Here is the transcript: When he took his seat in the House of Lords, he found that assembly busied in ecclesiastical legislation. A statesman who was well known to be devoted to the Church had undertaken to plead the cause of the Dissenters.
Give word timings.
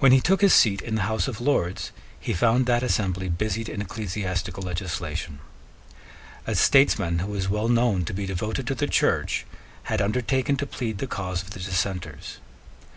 When 0.00 0.10
he 0.10 0.20
took 0.20 0.40
his 0.40 0.52
seat 0.52 0.82
in 0.82 0.96
the 0.96 1.02
House 1.06 1.28
of 1.28 1.40
Lords, 1.40 1.92
he 2.18 2.32
found 2.32 2.66
that 2.66 2.82
assembly 2.82 3.28
busied 3.28 3.68
in 3.68 3.80
ecclesiastical 3.80 4.64
legislation. 4.64 5.38
A 6.48 6.56
statesman 6.56 7.20
who 7.20 7.30
was 7.30 7.48
well 7.48 7.68
known 7.68 8.04
to 8.06 8.12
be 8.12 8.26
devoted 8.26 8.66
to 8.66 8.74
the 8.74 8.88
Church 8.88 9.46
had 9.84 10.02
undertaken 10.02 10.56
to 10.56 10.66
plead 10.66 10.98
the 10.98 11.06
cause 11.06 11.44
of 11.44 11.50
the 11.50 11.60
Dissenters. 11.60 12.38